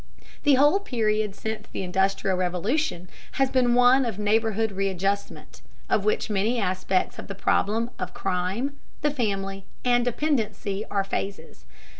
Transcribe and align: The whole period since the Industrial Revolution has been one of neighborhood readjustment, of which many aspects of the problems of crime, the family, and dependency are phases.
The 0.41 0.55
whole 0.55 0.79
period 0.79 1.35
since 1.35 1.67
the 1.71 1.83
Industrial 1.83 2.35
Revolution 2.35 3.07
has 3.33 3.51
been 3.51 3.75
one 3.75 4.03
of 4.03 4.17
neighborhood 4.17 4.71
readjustment, 4.71 5.61
of 5.91 6.05
which 6.05 6.27
many 6.27 6.57
aspects 6.59 7.19
of 7.19 7.27
the 7.27 7.35
problems 7.35 7.91
of 7.99 8.11
crime, 8.11 8.77
the 9.03 9.11
family, 9.11 9.67
and 9.85 10.03
dependency 10.03 10.85
are 10.89 11.03
phases. 11.03 11.65